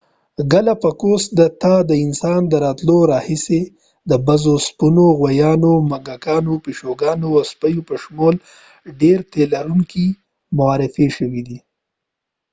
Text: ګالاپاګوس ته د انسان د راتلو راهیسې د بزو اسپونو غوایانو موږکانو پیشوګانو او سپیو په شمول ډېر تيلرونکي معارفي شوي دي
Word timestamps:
ګالاپاګوس 0.51 1.23
ته 1.63 1.73
د 1.89 1.91
انسان 2.05 2.41
د 2.47 2.53
راتلو 2.65 2.97
راهیسې 3.11 3.61
د 4.09 4.11
بزو 4.25 4.53
اسپونو 4.61 5.05
غوایانو 5.17 5.73
موږکانو 5.89 6.53
پیشوګانو 6.63 7.27
او 7.39 7.43
سپیو 7.51 7.87
په 7.89 7.95
شمول 8.03 8.35
ډېر 9.01 9.19
تيلرونکي 9.33 10.07
معارفي 10.57 11.07
شوي 11.17 11.41
دي 11.47 11.59